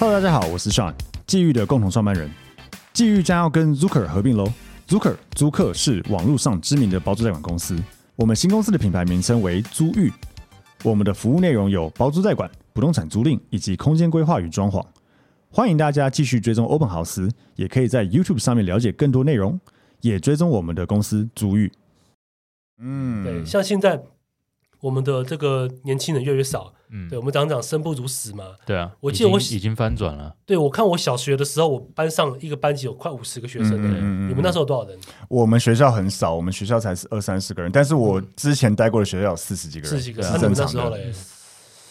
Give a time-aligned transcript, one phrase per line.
[0.00, 0.94] Hello，大家好，我是 Sean，
[1.26, 2.30] 际遇的共同创办人。
[2.92, 4.46] 际遇将要跟 Zuker 合并喽。
[4.86, 7.76] Zuker 租客是网络上知名的包租代管公司。
[8.14, 10.12] 我们新公司的品牌名称为租遇。
[10.84, 14.80] 我们的服务内容有包租代管、不动产租赁以及空间规划与装潢。
[15.50, 19.58] 欢迎大家继续追踪 Open House，也可以在 YouTube 上面了解更多内容，
[20.00, 21.72] 也追踪我们的公司租遇。
[22.80, 24.00] 嗯，对，像现在。
[24.80, 34.98] 我们的这个年轻人越来越少，嗯，对，我们常讲生不如死嘛，对啊，我记得我已经翻转了，对，我看我小学的时候，我班上一个班级有快五十个学生的，你们那时候有多少人？
[35.28, 41.12] 我们学校很少，我们学校才是二三十个人，但是我之前待过的学校有四十几个人，四十几个，那你们那时候嘞？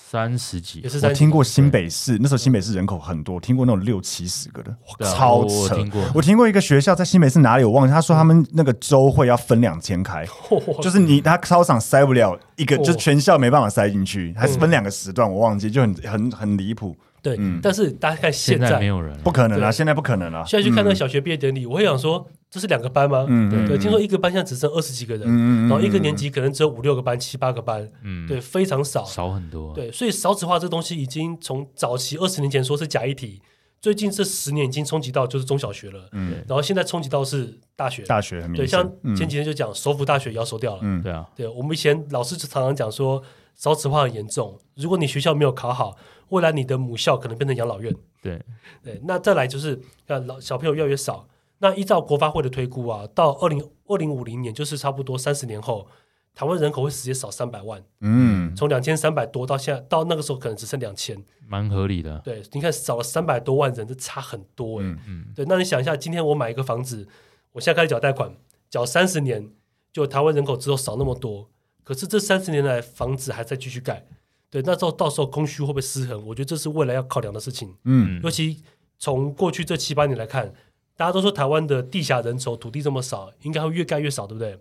[0.09, 5.75] 三十几，也是我听过新北市，那时候新北市人口很多，听过那种六七十个的，超扯。
[6.13, 10.25] 我听过一个学校在新北市哪里我忘记，他说他们那个周会要分两天开，
[10.81, 16.95] 就是你他操场塞不了一个，就全校没办法塞进去，还是分两个时段，我忘记，就很很很离谱。
[17.21, 20.43] 对，但是大家看现在没有人，不可能啊，现在不可能啊。
[20.45, 22.27] 现在去看那个小学毕业典礼，我会想说。
[22.49, 23.25] 这是两个班吗？
[23.27, 29.73] 嗯，对，听说一个班现在只剩二十几个人，然后一个年级可能只有五六个班、七八个班，嗯，对，非常少，少很多。
[29.73, 33.41] 对，所以少子化这东西已经从早期二十年前说是假议题，
[33.81, 43.21] 最近这十年已经冲击到就是中小学了，嗯，然后现在冲击到是大学，大学对，像前几天就讲首府大学也要收掉了，嗯，对啊，对，我们以前老师就常常讲说
[43.57, 45.97] 少子化很严重，如果你学校没有考好，
[46.29, 48.41] 未来你的母校可能变成养老院，对，
[48.83, 51.27] 对，那再来就是呃老小朋友越来越少。
[51.59, 55.87] 那依照国发会的推估啊，到二零二零五零年，就是差不多三十年后，
[56.35, 57.83] 台湾人口会直接少三百万。
[58.01, 62.19] 嗯，从两千三百多到现在，到那个时候可能只剩两千，蛮合理的。
[62.19, 64.85] 对，你看少了三百多万人，这差很多哎。
[64.85, 65.25] 嗯嗯。
[65.35, 67.07] 对，那你想一下，今天我买一个房子，
[67.53, 68.31] 我现在开始缴贷款，
[68.69, 69.49] 缴三十年，
[69.91, 71.49] 就台湾人口只有少那么多，
[71.87, 74.05] 可是这三十年来房子还在继续盖。
[74.49, 76.25] 对，那时候到时候供需会不会失衡？
[76.25, 77.73] 我觉得这是未来要考量的事情。
[77.85, 78.61] 嗯，尤其
[78.99, 80.53] 从过去这七八年来看。
[80.97, 84.59] 大家都说台湾的地下人稠，土地这么少，应该会越盖越少，对不对？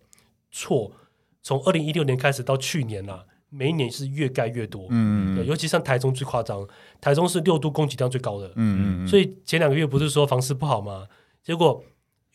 [0.52, 0.92] 错，
[1.42, 4.86] 从二零一六年开始到去年啦、啊，每一年是越盖越多。
[4.90, 6.68] 嗯，嗯，尤其像台中最夸张，
[7.00, 8.48] 台中是六度供给量最高的。
[8.56, 11.06] 嗯，嗯，所以前两个月不是说房市不好吗？
[11.42, 11.82] 结果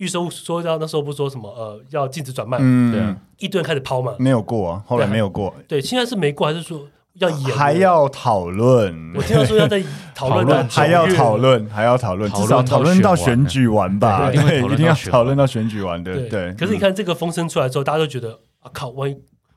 [0.02, 5.54] 预售说到那时候不说什么呃要禁止转卖，嗯，对啊，一堆人开始抛嘛，没有过啊，后来没有过。
[5.68, 6.88] 对，现在是没过还是说？
[7.16, 9.84] 要演还要讨论，我听到说要在
[10.16, 14.32] 讨论，还要讨论，还要讨论，至少讨论到选举完吧？
[14.32, 16.30] 对，一定要讨论到选举完的。
[16.30, 19.16] 对，可是你看这个风声出来之后，大家都觉得啊靠，万一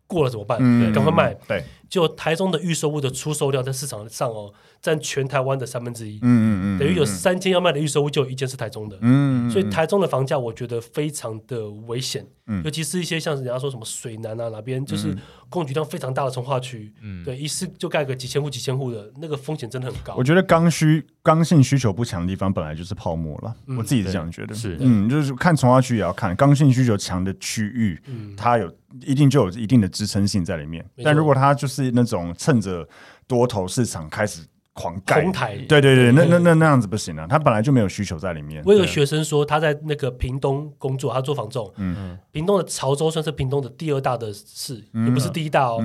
[0.08, 0.58] 过了怎么办？
[0.92, 1.32] 赶快卖。
[1.46, 4.52] 对，就台中的预售物的出售量在市场上哦。
[4.84, 15.16] 占全台湾的三分之一，嗯嗯嗯，等于有三间要卖的预售屋，就有一间是台中的，嗯，所以台中的房价我觉得非常的危险，嗯，尤其是一些像是人家说什么水南啊哪边，就是
[15.48, 20.16] 供给量非常大的从化区，嗯，对，一次就盖个几千户几千户的那个风险真的很高。
[20.18, 27.98] 我觉得刚需刚性需求不强的地方本来就是泡沫了，我自己是这样觉得，是，嗯，就是看从化区也要看刚性需求强的区域，
[28.36, 28.70] 它有
[29.00, 32.86] 一定就有一定的支撑性在里面，但如果它就是那种趁着
[33.26, 34.42] 多头市场开始。
[34.74, 37.26] 狂盖台，对对对，那那那那样子不行啊！
[37.30, 38.60] 他本来就没有需求在里面。
[38.66, 41.72] 我有个学生说，他在那个屏东工作，他做房仲。
[41.76, 45.78] 嗯，屏东的潮州算是屏东的第二大的市，也不是第一大哦。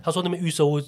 [0.00, 0.80] 他说那边预售屋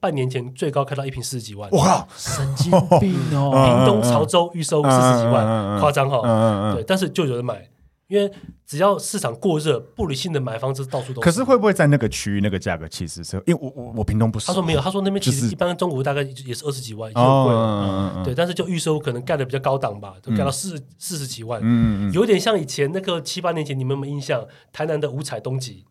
[0.00, 1.70] 半年前最高开到一平四十几万。
[1.70, 3.52] 哇，神经病哦！
[3.64, 6.74] 屏东潮州预售屋四十几万，夸张哈。
[6.74, 7.64] 对，但是就有人买。
[8.08, 8.30] 因为
[8.66, 11.24] 只要市场过热，不理性的买房子到处都是。
[11.24, 13.36] 可是会不会在那个区域那个价格其实是？
[13.46, 14.46] 因为我我我平东不是。
[14.46, 18.22] 他说没有，他说那边其实一般中国大概也是二十几万，已经很贵了。
[18.24, 21.60] 对，但是就预售可能盖的比较高档吧，就盖到四四十几万。
[21.62, 24.46] 嗯，有点像以前那个七八年前，你们有没有印象？
[24.72, 25.84] 台南的五彩东极。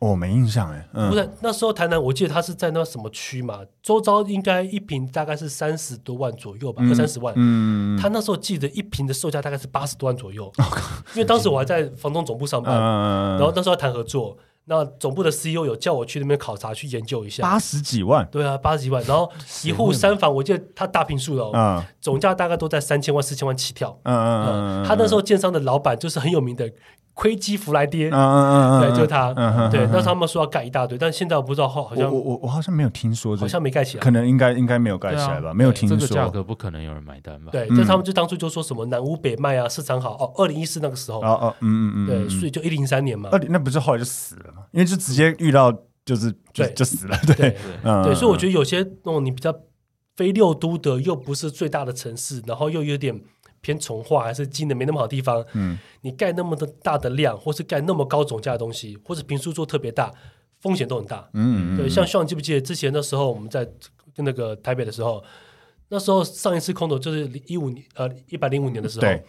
[0.00, 7.34] 我没印象哎，不是那时候台南，我记得他是在那什么区嘛，周遭应该一平大概是三十多万左右吧，二三十万。
[7.36, 10.50] 嗯，他那时候记得一平的售价大概是八十多万左右，
[11.14, 19.30] 因为当时我还在房东总部上班，然后那时候要谈合作，那总部的 CEO 有叫我去那边考察去研究一下，八十几万，对啊，八十几万，然后
[19.62, 23.98] 一户三房，我记得他大平数的哦，总价大概都在三千万四千万起跳。
[24.04, 26.72] 嗯嗯嗯，他那时候建商的老板就是很有名的。
[27.20, 29.34] 亏基福来跌，嗯嗯嗯，对，就是他，
[29.68, 37.50] 对，那他们说要盖一大堆，但现在我不知道，好像我我我好像没有听说，好像没盖起来，可能应该应该没有盖起来吧，没有听说，这个价格不可能有人买单吧？
[37.52, 44.62] 对，就他们就当初就说什么南屋北卖啊，市场好哦，二零一四那个时候，哦哦，嗯嗯嗯，对，所以就一零三年嘛，二零那不是后来就死了嘛？
[44.72, 45.70] 因为就直接遇到
[46.06, 47.56] 就是就就死了，对对。
[48.04, 49.54] 对，所以我觉得有些那种你比较
[50.16, 53.20] 非六都的，又不是最大的城市，然后又有点。
[53.60, 60.12] 偏从化还是机能没那么好的地方，嗯，你盖那么的大的量，或是盖那么高总价的东西，或是平数做特别大，
[60.60, 63.68] 风险都很大，嗯，嗯，嗯，对，像像你记不记得之前的时候，我们在
[64.16, 65.22] 那个台北的时候，
[65.88, 69.02] 那时候上一次空头就是一五年呃一百零五年的时候。
[69.02, 69.22] 对。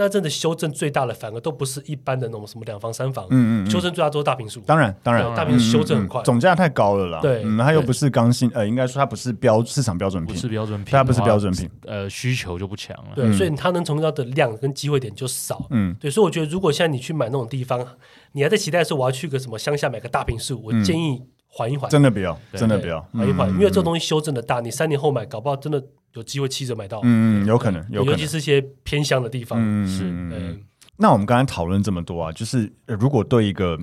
[0.00, 17.86] 那阵子修正最大的反而都不是一般的那种什么两房三房，嗯嗯，修正最大都是大平数，当然当然，大平数修正很快，总价太高了啦，对，它又不是刚性，呃，应该说它不是标市场标准品，不是标准品，它不是标准品，呃，需求就不强了，对，所以它能成交的量跟机会点就少，嗯，对，所以我觉得如果现在你去买那种地方，
[18.32, 23.00] 你还在期待说我要去个什么乡下买个大平数，我建议缓一缓，真的不要，真的不要。
[23.12, 25.82] 缓一缓，因为这东西修正的大，你三年后买，搞不好真的
[26.14, 30.60] 有机会七折买到，嗯，有可能，有可能，尤其是些偏乡的地方，是，嗯。
[30.96, 33.78] 那我们刚才讨论这么多啊，就是如果对一个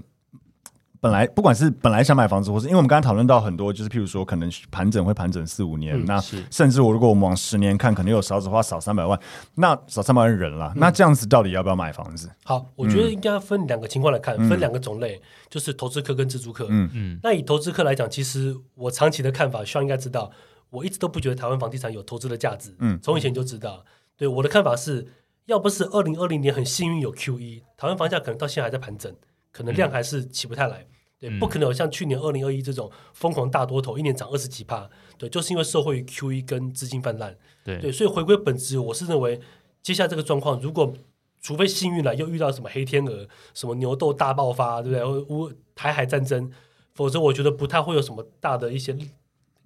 [1.00, 6.20] 本来不管是本来想买房子，或是因为我们刚才讨论到很多，就是譬如说可能盘整会盘整四五年，嗯、那
[6.52, 9.20] 甚至我如果我们往十年看，可能有少子化少三百万，
[9.56, 12.30] 那少三百万人了，嗯、那这样子到底要不要买房子？
[12.44, 15.20] 好，我觉得应该分两个情况来看，嗯、分两个种类，
[15.50, 16.68] 就是投资客跟自住客。
[16.70, 17.20] 嗯嗯。
[17.24, 20.32] 那以投资客来讲，其实我长期的看法，需要应该知道，
[20.70, 22.76] 我一直都不觉得台湾房地产有投资的价值。
[22.80, 23.86] 嗯，从以前就知道，
[24.16, 25.08] 对我的看法是。
[25.48, 29.16] 要不是二零二零年很幸运有 QE，台湾房价可能到现在还在盘整，
[29.54, 30.80] 可能量还是起不太来。
[30.82, 30.90] 嗯、
[31.22, 34.90] 对，不可能有像去年二零二一这种疯狂大多头，一年涨二十几趴。
[35.18, 37.34] 对，就是因为受惠于 QE 跟资金泛滥。
[37.64, 39.40] 对，对，所以回归本质，我是认为
[39.82, 40.94] 接下来这个状况，如果
[41.42, 45.34] 除非幸运了，又遇到什么黑天鹅，什么牛痘大爆发，对不对？
[45.34, 46.52] 乌台海战争，
[46.94, 48.98] 否则我觉得不太会有什么大的一些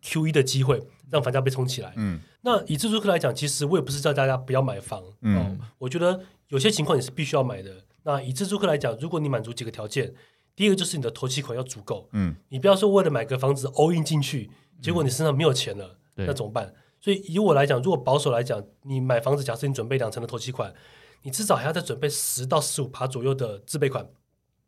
[0.02, 1.94] QE 的机会让房价被冲起来。
[1.96, 2.20] 嗯。
[2.42, 7.72] 那以自住客来讲，其实我也不是叫大家不要买房，嗯、哦，我觉得有些情况你是必须要买的。
[8.02, 10.12] 那以自住客来讲，如果你满足几个条件，
[10.56, 14.50] 第一个就是你的头期款要足够，嗯，你不要说为了买个房子 all in 进去，
[14.82, 16.74] 结果你身上没有钱了，嗯、那怎么办？
[17.00, 20.74] 所以以我来讲，如果保守来讲，你买房子，假设你准备两成的头期款，
[21.22, 24.08] 你至少还要再准备十到十五趴左右的自备款。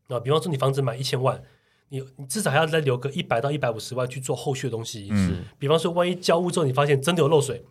[0.09, 1.41] 那比方说你房子买一千万。
[1.93, 7.63] 你你至少还要再留个一百到一百五十万去做后续的东西，嗯，比方说万一交屋之后你发现真的有漏水。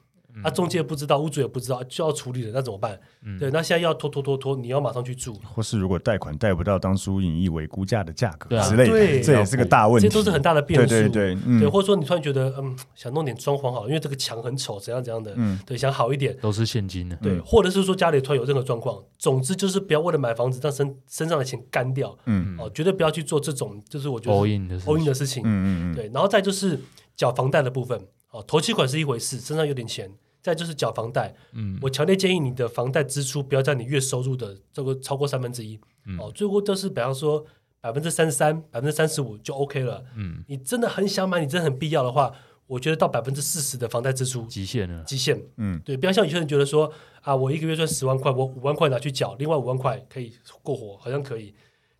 [0.42, 2.98] 他中介不知道，屋主也不知道，就要处理了，那怎么办？
[3.22, 10.88] 嗯、对，那现在要拖拖拖拖，你要马上去住，或是如果贷款贷不到当初引以为估价的价格之类的，对这也是个大问题，这都是很大的变数。
[10.88, 22.56] 对对对，嗯、对，或者说你突然觉得，嗯，想弄点装潢好，因为这个墙很丑，怎样怎样的，嗯，对，想好一点，都是现金的，对，或者是说家里突然有任何状况，总之就是不要为了买房子让身身上的钱干掉，嗯。
[22.58, 25.94] 哦，绝对不要去做这种，就是我觉得 all in 的 all in 的事情，嗯嗯。
[25.94, 26.78] 对，然后再就是
[27.16, 28.00] 缴房贷的部分，
[28.32, 30.12] 哦，投期款是一回事，身上有点钱。
[30.42, 37.46] 再就是缴房贷，嗯，我强烈建议你的房贷支出不要在你月收入的这个超过三分之一，嗯、哦，最多都是比方说
[37.80, 42.34] 百分之三十三、百分之三十五就 OK 了，嗯，你真的很想买，你真的很必要的话，
[42.66, 51.54] 我觉得到百分之四十的房贷支出极限了，极限，嗯，对，不要像有些人觉得说啊，我一个月赚十万块，我五万块拿去缴，另外五万块可以过活，好像可以。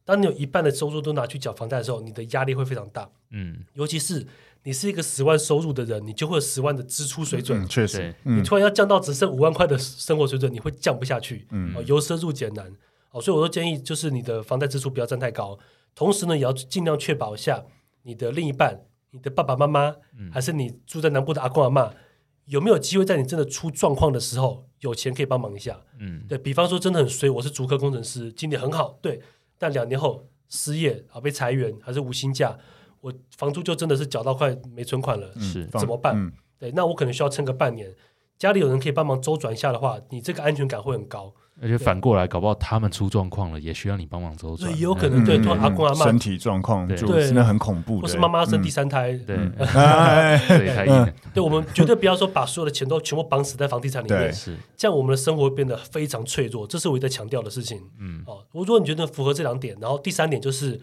[0.05, 4.27] 当你有一半的收入都拿去缴房贷的时候，你的压力会非常大，嗯，尤其是。
[4.65, 7.63] 你是一个十万收入的人，你就会有十万的支出水准。
[7.63, 11.47] 嗯、确实，嗯、你突然要降到只剩五万块的生活水准，你会降不下去。
[11.51, 12.73] 嗯，由奢入俭难。
[13.11, 15.59] 哦，所以我都建议，就是你的房贷支出不要占太高，
[15.95, 17.65] 同时呢，也要尽量确保一下
[18.05, 21.93] 你的另一半，你的爸爸妈妈，嗯、还是你住在南部的阿公阿妈，
[22.47, 25.79] 有没有机会在你真的出状况的时候，有钱可以帮忙一下？
[25.99, 29.21] 嗯，对，比方说真的很衰，我是足科工程师，今年很好，对，
[29.59, 32.57] 但两年后失业啊，被裁员，还是无薪假。
[33.03, 36.17] 我房租就真的是缴到快没存款了，是怎么办？
[36.17, 37.93] 嗯、对，那我可能需要撑个半年，
[38.39, 41.35] 家里有人可以帮忙周转一下的话，你这个安全感会很高。
[41.61, 44.73] 而且反过来，搞不好他们出状况了，也需要你帮忙周转。
[44.73, 48.01] 对，有可能对，突然阿公阿妈身体状况，对，真的很恐怖。
[48.01, 49.37] 或是妈妈生第三胎， 对，
[51.35, 56.67] 对，我们绝对不要说把所有的钱都全部绑死在房地产里面，是这样，我们的生活会变得非常脆弱。
[56.67, 57.83] 这是我一直在强调的事情。
[57.99, 60.81] 嗯，哦，如果你觉得符合这两点，然后第三点就是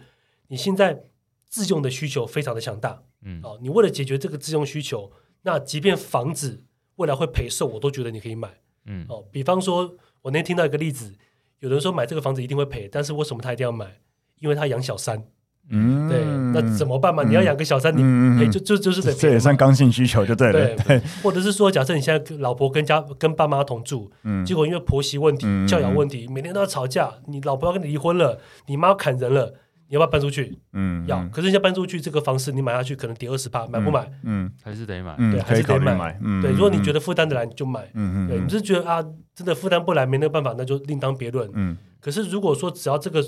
[0.48, 1.02] 你现在。
[1.50, 5.10] 自用的需求非常的强大，嗯，哦，你为了解决这个自用需求，
[5.42, 6.62] 那即便房子
[6.94, 8.48] 未来会赔售，我都觉得你可以买，
[8.86, 11.12] 嗯，哦，比方说，我那天听到一个例子，
[11.58, 13.98] 有人说买这个房子一定会赔，但是为什么他一定要买？
[14.38, 15.22] 因为他养小三，
[15.68, 17.24] 嗯，对，那怎么办嘛？
[17.24, 18.00] 你要养个小三，你
[18.40, 29.56] 哎，就就就是得，这也算刚性需求就对了，对，或者是说，假设你现在老婆跟家跟爸妈同住，嗯，结果因为婆媳问题、教养问题，每天都要吵架，你老婆要跟你离婚了，你妈要砍人了。
[29.90, 30.56] 你要不要搬出去？
[30.72, 31.20] 嗯，要。
[31.30, 34.08] 可是人家搬出去这个房市，你买下去可能跌二十趴，买不买？
[34.22, 35.16] 嗯，还是得买。
[35.16, 36.16] 对，还是得买。
[36.22, 36.52] 嗯，对。
[36.52, 37.90] 如果你觉得负担得来，你就买。
[37.94, 38.28] 嗯嗯。
[38.28, 39.04] 对，你是觉得啊，
[39.34, 41.50] 真的负担不来，没那个办法，那就另当别论。
[41.54, 41.76] 嗯。
[41.98, 43.20] 可是如果说只要这个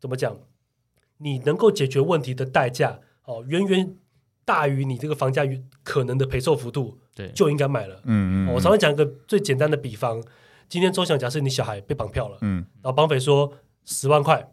[0.00, 0.34] 怎么讲，
[1.18, 3.94] 你能够解决问题的代价哦，远远
[4.46, 5.42] 大于你这个房价
[5.82, 8.00] 可能的赔售幅度，对，就应该买了。
[8.06, 8.54] 嗯嗯。
[8.54, 10.24] 我常常讲一个最简单的比方，
[10.66, 13.52] 今天周翔假设你小孩被绑票了，嗯，然后绑匪说
[13.84, 14.50] 十万块。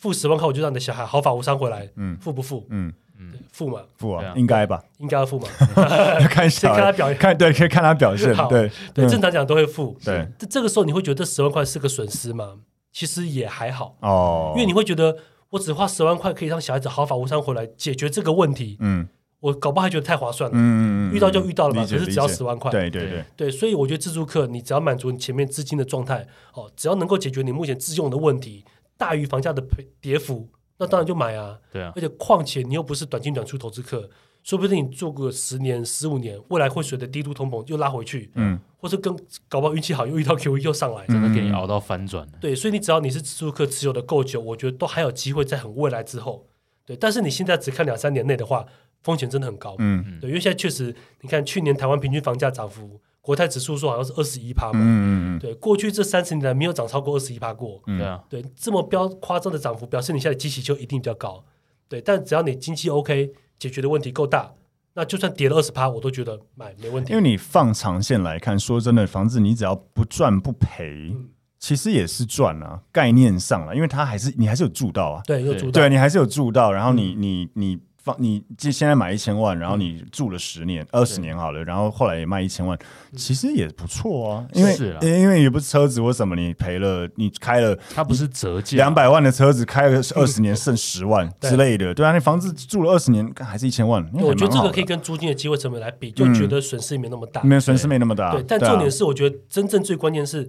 [0.00, 1.88] 付十万块，我就让你的小孩毫发无伤回来。
[1.96, 2.66] 嗯，付不付？
[2.70, 4.82] 嗯，嗯，付嘛，付啊，应该吧？
[4.98, 5.46] 应该要付嘛
[6.28, 9.96] 看一下，先看他表现看对，可以看他表现，好对对，嗯正常讲都会付。
[10.04, 12.54] 对这这个时候你会觉得这十万块是个损失吗？
[12.92, 15.16] 其实也还好，哦，因为你会觉得
[15.50, 19.06] 我只花十万块可以让小孩子毫发无伤回来解决这个问题，嗯
[19.40, 20.54] 我搞不好还觉得太划算了。
[20.54, 22.70] 嗯嗯，遇到就遇到了嘛，可是只要十万块。
[22.70, 28.64] 对对对，对，所以我觉得自助客，你只要满足你前面资金的状态，哦，只要能够解决你目前自用的问题，
[29.00, 31.58] 大于房价的赔跌幅，那当然就买啊。
[31.72, 34.10] 对啊，而且况且你又不是短进短出投资客，
[34.42, 39.16] 说不定你做个十年、十五年，未来会随着低度通膨又拉回去，嗯，或者跟
[39.48, 41.06] 搞不好运气好又遇到 QE 又上来。
[41.06, 42.28] 真的给你熬到翻转。
[42.38, 46.46] 对，所以你只要你是自助客持有的够久，我觉得都还有机会在很未来之后。
[46.84, 48.66] 对，但是你现在只看两三年内的话，
[49.02, 49.76] 风险真的很高。
[49.78, 54.80] 嗯对，因为现在确实，你看去年台湾平均房价涨幅，国泰指数说好像是二十一趴嘛。
[54.80, 57.82] 嗯嗯嗯对，过去这三十年来没有涨超过二十一趴过。
[57.86, 61.44] 嗯对啊，对，这么标夸张的涨幅，表示你现在的基期就一定比较高。
[61.88, 64.52] 对，但只要你经济 OK，解决的问题够大，
[64.94, 67.12] 那就算跌了二十趴，我都觉得买没问题。
[67.12, 82.78] 因为你放长线来看，说真的，房子你只要不赚不赔，嗯其实也是赚啊，概念上了，因为它还是你还是有住到啊，对，有住到对你还是有住到，然后嗯你你你放你就现在买一千万，然后你住了十年、二十年好了，然后后来也卖一千万，
[83.16, 97.42] 其实也不错啊，因为因为也不是车子或什么，你赔了，你开了它不是折价，两百万的车子开了二十年 剩十万之类的，对啊，你房子住了二十年还是一千万，我觉得这个可以跟租金的机会成本来比，就觉得损失也没那么大。
[97.42, 100.48] 没有损失没那么大，对，但啊重点是，我觉得真正最关键是，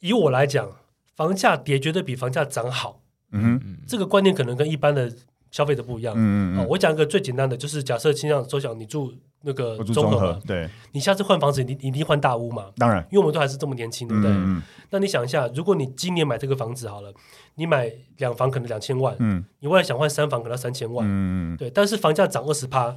[0.00, 0.68] 以我来讲，
[1.14, 3.00] 房价跌绝对比房价涨好。
[3.32, 5.12] 嗯哼，嗯，这个观念可能跟一般的
[5.56, 6.12] 消费者不一样。
[6.12, 9.10] 哦嗯我讲一个最简单的，就是假设倾向周想你住
[9.42, 14.30] 那个中和嘛，，综合对，你下次换房子，你你一定换大屋嘛，当然，因为我们都还是这么年轻，对不对？
[14.30, 17.12] 嗯那你想一下，如果你今年买这个房子好了，
[17.54, 19.42] 你买两房可能两千万，嗯。
[19.60, 21.70] 你未来想换三房可能要三千万，嗯对。
[21.70, 22.94] 但是房价涨二十趴，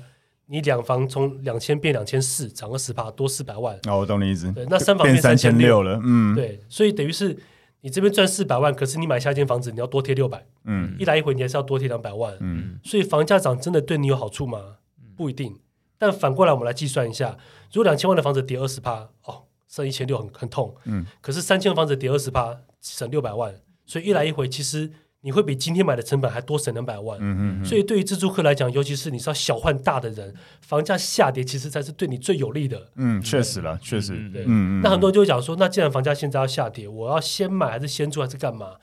[0.47, 6.59] 你两房从两千变两千四，涨二十趴，多四百万，哦，我懂你意思，对那三房变变三千六了，嗯，，对。
[6.67, 7.37] 所以等于是
[7.81, 14.77] 你这边赚四百万，可是你买下一间房子你要多贴六百，嗯一来一回你还是要多贴两百万，嗯所以房价涨真的对你有好处吗？
[15.15, 15.59] 不一定。
[15.97, 17.37] 但反过来我们来计算一下，
[17.73, 20.73] 如果两千万的房子跌二十趴，哦，剩一千六很很痛。
[20.85, 23.53] 嗯，可是三千万房子跌二十趴，省六百万，
[23.85, 27.17] 所以一来一回，其实你会比今天买的成本还多省两百万。
[27.21, 32.89] 嗯嗯，所以对于自住客来讲，尤其是你是要小换大的人，房价下跌其实才是对你最有利的。
[32.95, 38.75] 嗯，确实了，确实，嗯对，嗯嗯，那很多人就会讲说，那既然房价现在要下跌，我要先买还是先租还是干嘛？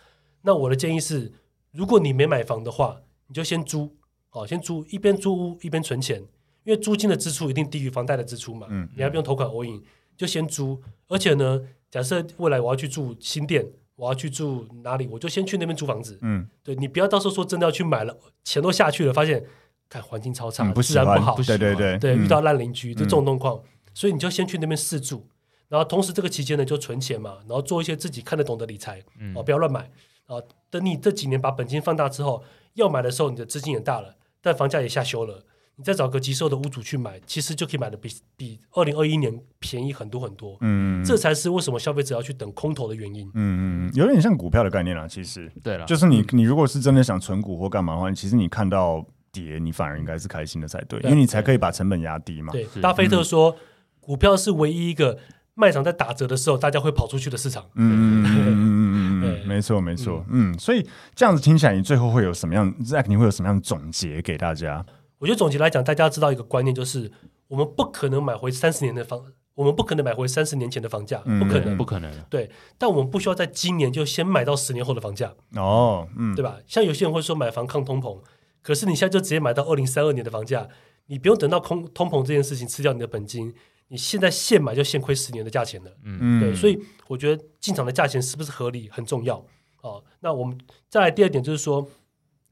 [0.43, 1.33] 那我的建议是，
[1.73, 3.97] 如果你没买房的话，你就先租，
[4.31, 6.21] 哦，先租，一边租屋一边存钱，
[6.65, 9.83] 因为租金的支出一定低于房贷的支出嘛，嗯你还不用投款 all in，
[10.17, 10.81] 就先租。
[11.09, 13.67] 而且呢，假设未来我要去住新店，
[13.97, 16.19] 我要去住哪里，我就先去那边租房子。
[16.23, 16.49] 嗯。
[16.63, 19.45] 对你不要到时候说真的要去买了，钱都下去了，发现
[19.89, 21.99] 看环境超差，自然不好，对对对。
[21.99, 22.25] 对，嗯。
[22.25, 23.61] 遇到烂邻居，就这种状况，
[23.93, 25.27] 所以你就先去那边试住，
[25.69, 29.35] 然后同时这个期间呢就存钱嘛，然后做一些自己看得懂的理财，嗯。
[29.35, 29.91] 哦，不要乱买。
[30.27, 30.37] 啊。
[30.69, 35.43] 等你这几年把本金放大之后，要买的时候你的资金也大了，但房价也下修了，
[35.79, 40.57] 你再找个急售的屋主去买，其实就可以买的比比二零二一年便宜很多很多。
[40.63, 43.31] 嗯，这才是为什么消费者要去等空头的原因。
[43.35, 52.53] 嗯嗯，有点像股票的概念啦，其实对了，就是你你如果是真的想存股或干嘛的话，其实你看到跌，你反而应该是开心的才对，对因为你才可以把成本压低嘛。
[52.53, 53.55] 对，巴菲特说，
[54.01, 55.19] 股票是唯一一个
[55.53, 57.63] 卖场在打折的时候，大家会跑出去的市场。
[57.75, 64.85] 嗯嗯嗯嗯嗯没错没错，嗯，所以这样子听起来，你最后会有什么样？Zack，你会有什么样的总结给大家？
[65.19, 67.11] 我觉得总结来讲，大家知道一个观念，就是
[67.49, 71.77] 我们不可能买回三十年的房，我们不可能买回三十年前的房价，嗯不可能。
[71.77, 76.59] 不可能，对，但我们不需要在今年就先买到十年后的房价，哦，嗯，对吧？
[76.67, 78.21] 像有些人会说买房抗通膨，
[78.61, 80.69] 可是你现在就直接买到二零三二年的房价，
[81.07, 83.55] 你不用等到空通膨这件事情吃掉你的本金，
[83.89, 85.91] 你现在现买就现亏十年的价钱了。
[86.05, 89.43] 嗯，对，所以以我觉得进场的价钱是不是合理很重要
[89.81, 90.05] 哦。
[90.21, 90.59] 那我们
[90.91, 91.89] 再来第二点就是说，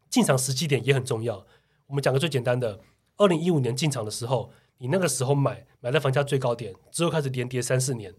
[0.08, 1.44] 进场时机点也很重要。
[1.86, 2.80] 我们讲个最简单的，
[3.16, 8.14] 二零一五年进场的时候，你那个时候买买在房价最高点，之后开始连跌三四年。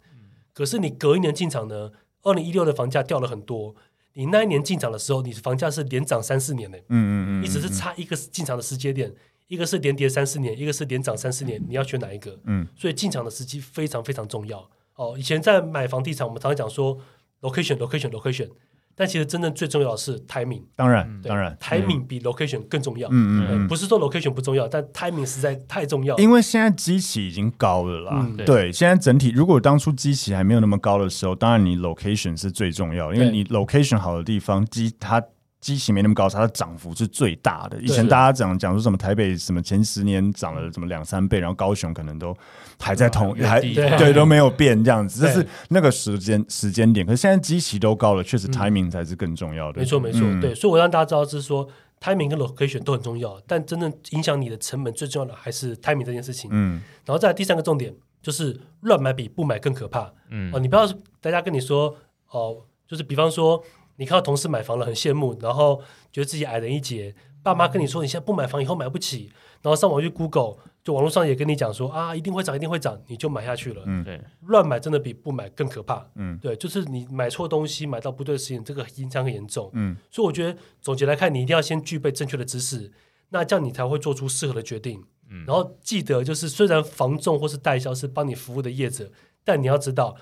[0.54, 1.92] 可是你隔一年进场呢，
[2.24, 3.76] 二零一六的房价掉了很多，
[4.14, 9.14] 你那一年进场的时候，你房价是连涨三四年的，嗯嗯嗯，你只是差一个进场的时间点，
[9.48, 12.40] 一个是连跌三四年，一个是连涨三四年，你要选哪一个？
[12.46, 15.16] 嗯所以进场的时机非常非常重要哦。
[15.18, 16.98] 以前在买房地产，我们常常讲说
[17.42, 18.50] location location location，
[18.96, 23.10] 但其实真正最重要的是 timing，当然对当然，timing 比 location 更重要。
[23.12, 26.18] 嗯嗯不是说 location 不重要，但 timing 实在太重要。
[26.18, 35.22] 因为现在机器已经高了啦，对，现在整体如果当初机器还没有那么高的时候，当然你 location 是最重要，因为你 location 好的地方，机它
[35.66, 37.82] 基期没那么高，它的涨幅是最大的。
[37.82, 42.38] 以前大家讲讲说什么台北什么前十年涨了什么两三倍，然后高雄可能都
[42.80, 47.04] 还在同还对都没有变这样子，这是那个时间时间点。
[47.04, 49.80] 可是现在基期都高了，确实 timing 才是更重要的。
[49.80, 51.68] 没错没错，对，所以我让大家知道是说
[52.00, 56.48] timing 跟 location 都很重要，但真正影响你的成本最重要的还是 timing 这件事情。
[56.54, 57.92] 嗯，然后再来第三个重点
[58.22, 60.14] 就是乱买比不买更可怕。
[60.30, 60.88] 嗯哦，你不要
[61.20, 61.96] 大家跟你说
[62.30, 62.58] 哦，
[62.88, 63.64] 就是比方说。
[63.98, 67.16] 你看到同事买房了，很羡慕，然后觉得自己矮人一截。
[67.42, 69.32] 爸妈跟你说，你现在不买房，以后买不起。
[69.62, 73.84] 然后上网去 Google，就网络上也跟你讲说啊，一定会涨，一定会涨，你就买下去了。
[73.86, 76.08] 嗯，对，乱买真的比不买更可怕。
[76.16, 79.70] 嗯，对，就是你买错东西，买到不对的事情，这个影响很严重。
[79.74, 82.92] 嗯，所以我觉得总结来看，你一定要先具备正确的知识，
[83.30, 85.04] 那这样你才会做出适合的决定。
[85.30, 89.12] 嗯，然后记得就是，虽然房仲或是代销是帮你服务的业者，
[89.44, 90.16] 但你要知道。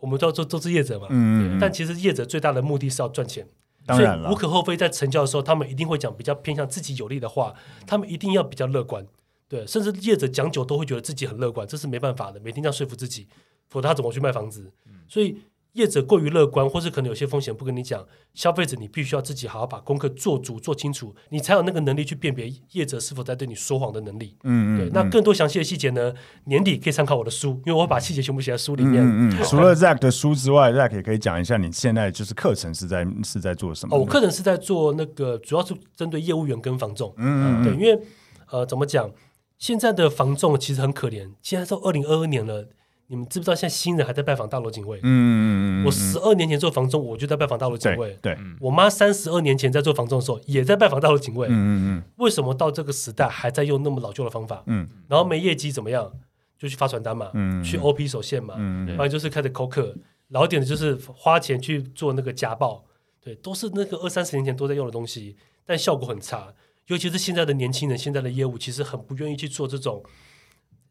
[0.00, 3.46] 我们都要做都是业者嘛，嗯，但其实业者最大的目的是要赚钱，
[3.86, 7.54] 当然了，无可厚非，在成交的时候，他们一定会讲比较偏向自己有利的话，
[7.86, 9.06] 他们一定要比较乐观，
[9.48, 13.28] 对，甚至业者讲久都会觉得自己很乐观，这是没办法的，每天这样说服自己，
[13.68, 14.72] 否则他怎么去卖房子？
[15.08, 15.36] 所以。
[15.72, 24.36] 业者过于乐观，或是可能有些风险不跟你讲，消费者你必须要自己好好把功课做足做清楚，你才有那个能力去辨别业者是否在对你说谎的能力。
[24.44, 24.90] 嗯，嗯，对。
[24.90, 26.12] 那更多详细的细节呢？
[26.44, 29.02] 年底可以参考我的书，因为我会把细节全部写在书里面。
[29.02, 33.96] 嗯，嗯， 除了 Zack 的书之外，Zack 也可以讲一下你现在就是课程是在是在做什么？
[33.96, 37.14] 哦，我课程是在做那个，主要是针对业务员跟房仲。
[37.16, 38.02] 嗯，嗯，嗯，对，因为
[38.50, 39.10] 呃，怎么讲？
[39.58, 42.68] 现在的房仲其实很可怜，现在都二零二二年了。
[43.10, 44.96] 你们知不知道现在新人还在拜访大楼警卫？
[44.98, 48.16] 嗯嗯嗯，我十二年前做房仲，我就在拜访大楼警卫。
[48.22, 51.48] 对，对我妈三十二年前在做房仲的时候，也在拜访大楼警卫。
[51.48, 52.02] 嗯嗯嗯。
[52.18, 54.62] 为什么到这个时代还在用那么老旧的方法？
[54.66, 54.88] 嗯。
[55.08, 56.08] 然后没业绩怎么样？
[56.56, 57.32] 就去发传单嘛。
[57.34, 57.60] 嗯。
[57.64, 58.54] 去 OP 手线嘛。
[58.56, 58.86] 嗯。
[58.86, 59.92] 然后就是开始扣客，
[60.28, 62.84] 老一点的就是花钱去做那个家暴。
[63.20, 65.34] 对，都是那个二三十年前都在用的东西，
[65.66, 66.54] 但效果很差。
[66.86, 70.00] 尤其是现在的年轻人，现在的业务其实很不愿意去做这种。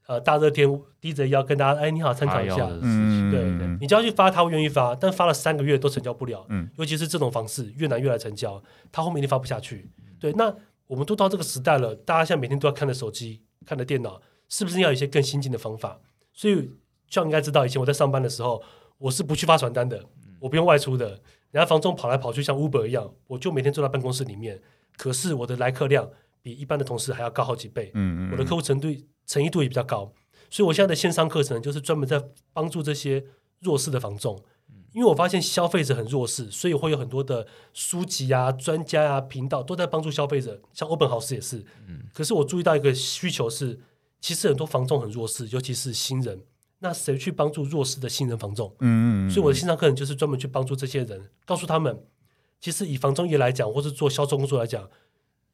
[0.09, 0.67] 呃，大热天
[0.99, 2.67] 低着腰跟大家，哎，你好，参考一下。
[2.81, 6.43] 嗯，对，对，你只要去发，他会愿意发，但发了三个月都成交不了。
[6.49, 8.59] 嗯，尤其是这种方式越难越来成交，
[8.91, 9.87] 他后面一定发不下去。
[10.19, 10.51] 对，那
[10.87, 15.99] 我们都到这个时代了，大家现在每天都要看着手机，看着电脑，是不是要有一些更新进的方法？
[16.33, 16.71] 所以，
[17.07, 18.63] 像应该知道，以前我在上班的时候，
[18.97, 20.03] 我是不去发传单的，
[20.39, 21.09] 我不用外出的，
[21.51, 24.59] 人家房仲跑来跑去像 Uber 一样，我就每天坐在办公室里面，
[24.97, 26.09] 可是我的来客量
[26.41, 27.91] 比一般的同事还要高好几倍。
[27.93, 28.87] 嗯，嗯，嗯，我的客户程度。
[29.29, 30.11] 诚意度也比较高，
[30.49, 32.19] 所以我现在的线上课程就是专门在
[32.51, 33.23] 帮助这些
[33.59, 34.41] 弱势的房仲，
[34.91, 41.63] 因为我发现消费者很弱势，所以会有很多的书籍啊、专家啊、频道都在帮助消费者，像欧本豪斯也是。
[42.11, 43.79] 可是我注意到一个需求是，
[44.19, 46.41] 其实很多房仲很弱势，尤其是新人，
[46.79, 48.75] 那谁去帮助弱势的新人房仲？
[48.79, 52.03] 嗯，所以我的线上课程就是专门去帮助这些人，告诉他们，
[52.59, 54.89] 其实以房仲业来讲，或是做销售工作来讲，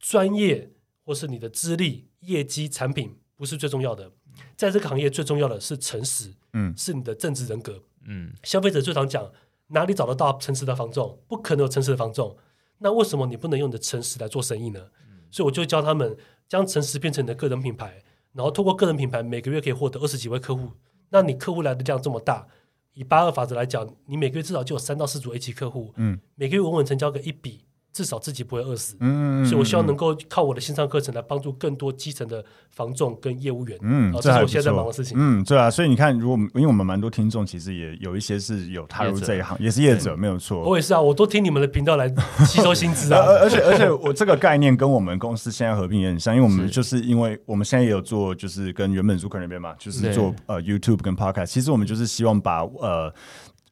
[0.00, 0.70] 专业
[1.04, 3.16] 或是你的资历、业绩、产品。
[3.36, 4.10] 不是最重要的，
[4.56, 9.30] 在这个行业最重要的是诚实，嗯，是你的政治人格，嗯，消费者最常讲
[9.68, 11.18] 哪里找得到诚实的房仲？
[11.28, 12.36] 不可能有诚实的房仲，
[12.78, 14.80] 那为什么你不能用你的诚实来做生意呢？
[15.08, 16.16] 嗯，所以我就教他们
[16.48, 20.70] 将诚实变成你的个人品牌，然后透过个人品牌每个月可以获得二十几位客户，
[21.10, 22.48] 那你客户来的量这么大，
[22.94, 27.64] 以八二法则来讲，你每个月至少就有三到四组 A 级客户，嗯，每个月稳稳成交个一笔。
[27.96, 40.62] 至少自己不会饿死，嗯，所以我希望能够靠我的线上课程来帮助更多基层的房仲跟业务员，嗯，这是我现在在忙的事情，嗯，对啊，所以你看，如果因为我们蛮多听众，其实也有一些是有踏入这一行，也是业者，没有错。
[40.62, 42.06] 我也是啊，我都听你们的频道来
[42.46, 53.10] 吸收薪资啊， 而且而且我这个概念跟我们公司现在合并也很像，因为我们就是因为我们现在也有做，就是跟原本 Zucker 那边嘛，就是做呃 YouTube 跟 Podcast，其实我们就是希望把呃。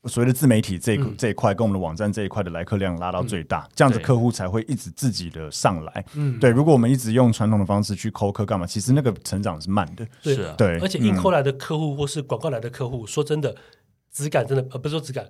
[0.06, 6.04] 所谓的自媒体这一、嗯、这一块，跟我们的网站这一块的来客量拉到最大，嗯、这样子客户才会一直自己的上来。
[6.14, 6.50] 嗯，对。
[6.50, 8.66] 如果我们一直用传统的方式去抠客干嘛？
[8.66, 10.06] 其实那个成长是慢的。
[10.22, 10.78] 对，对。
[10.80, 13.54] 而且硬抠来的客户或是广告来的客户，说真的，
[14.12, 15.26] 质感真的呃不是说质感。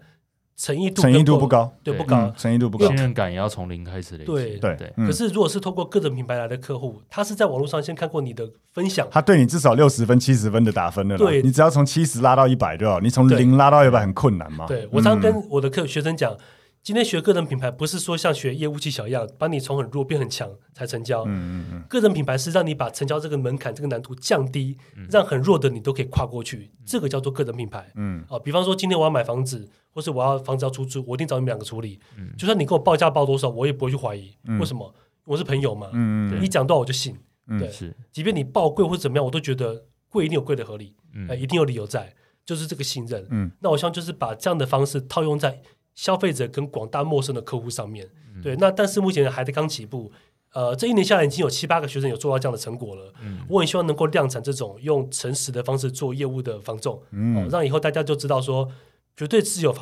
[0.56, 4.30] 诚意度诚意度不高，对不高，诚意度不高，信任感也要从零开始累积。
[4.30, 4.92] 对对对。
[5.06, 11.18] 可是如果是透过个人品牌来的客户，他是在网络上先看过你的分享，他对你至少六十分、七十分的打分了。
[11.18, 14.66] 对，你只要从七十拉到一百就好，你从零拉到一百很困难嘛。
[14.66, 16.36] 对，我常跟我的客学生讲。
[16.84, 21.24] 今天学个人品牌不是说像学业务技巧一样，把你从很弱变很强才成交。
[21.24, 21.82] 嗯嗯嗯。
[21.88, 24.76] 个人品牌是让你把成交这个门槛、这个难度降低，
[25.10, 26.70] 让很弱的你都可以跨过去。
[26.84, 27.90] 这个叫做个人品牌。
[27.94, 28.22] 嗯。
[28.28, 31.98] 啊，比方说今天我要买房子，或是我要房子要出租，我一定找你们两个处理。
[32.18, 32.30] 嗯。
[32.36, 34.36] 就算你给我报价报多少，我也不会去怀疑。
[34.60, 34.94] 为什么？
[35.24, 35.88] 我是朋友嘛。
[35.94, 36.42] 嗯嗯。
[36.42, 37.16] 你讲多少我就信。
[37.58, 37.72] 对。
[37.72, 37.96] 是。
[38.12, 40.94] 即便你报贵或者怎么样，我都觉得贵一定有贵的合理。
[41.14, 41.26] 嗯。
[41.40, 43.26] 一定有理由在，就是这个信任。
[43.30, 43.50] 嗯。
[43.60, 45.62] 那我希望就是把这样的方式套用在。
[45.94, 48.08] 消费者跟广大陌生的客户上面。
[48.34, 50.10] 嗯、对，那但是目前还在刚起步。
[50.52, 53.12] 呃，这一年下来已经有七八个学生有做到这样的成果了。
[53.20, 58.70] 嗯，我很希望能够量产这种用诚实的方式做业务的房仲，嗯、呃，让以后大家就知道说，
[59.16, 59.74] 绝对是有，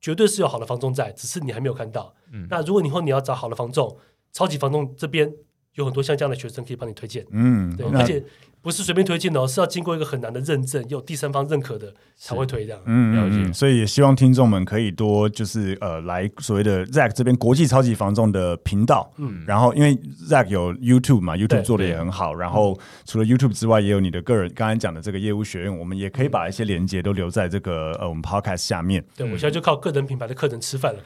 [0.00, 2.14] 绝对是有好的房仲在，只是你还没有看到。
[2.30, 3.96] 嗯，那如果以后你要找好的房仲，
[4.32, 5.32] 超级房仲这边
[5.74, 7.26] 有很多像这样的学生可以帮你推荐。
[7.30, 8.24] 嗯，对，而且。
[8.64, 12.80] 不是随便推荐的哦，是要经过一个很难的认证，有第三方认可的才会推这样。
[12.86, 19.12] 嗯嗯，所以也希望听众们可以多就是呃来所谓的 Zack 这边国际超级防重的频道。
[19.18, 19.94] 嗯，然后因为
[20.30, 22.32] Zack 有 YouTube 嘛，YouTube 做的也很好。
[22.32, 29.04] 然后除了 YouTube 之外，也有你的个人刚才讲的这个业务学院，我们也可以把一些连接都留在这个呃我们 Podcast 下面。
[29.14, 31.00] 对，我现在就靠个人品牌的课程吃饭了。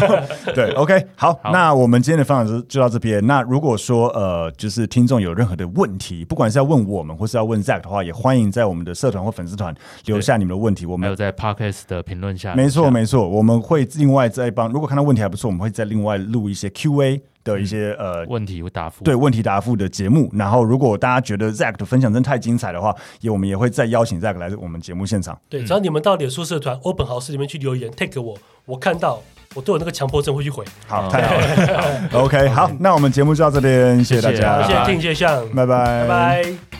[0.54, 3.26] 对，OK，好，那我们今天的分享就就到这边。
[3.26, 7.01] 那如果说呃就是听众有任何的问题，不管是要问我。
[7.02, 10.86] 我们或是要问 Zack 的话，也欢迎在我们的社团或粉丝团留下你们的问题。
[10.86, 14.70] 我们还有在 Podcast 的评论下，没错没错，我们会另外再帮。
[14.70, 20.30] 如果看到问题还不错，我们会再另外录一些 Q&A 的一些、嗯、呃问题答复，对问题答复的节目。
[20.32, 25.36] 然后，如果大家觉得 Zack 的分享真的太精彩的话，也我们也会再邀请 Zack 来我们节目现场。
[25.48, 29.20] 对，只要你们到脸书社团 Open House 里面去留言 take 我，我看到
[29.56, 30.64] 我都有那个强迫症会去回。
[30.86, 32.08] 好，太好了。
[32.12, 36.71] 好 OK，好，那我们节目就到这边，谢谢大家，谢谢听，谢谢，拜拜，拜拜。